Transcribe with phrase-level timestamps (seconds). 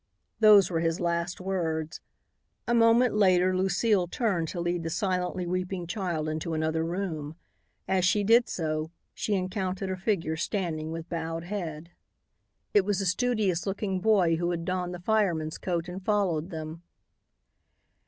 [0.39, 2.01] Those were his last words.
[2.67, 7.35] A moment later, Lucile turned to lead the silently weeping child into another room.
[7.87, 11.91] As she did so, she encountered a figure standing with bowed head.
[12.73, 16.81] It was the studious looking boy who had donned the fireman's coat and followed them.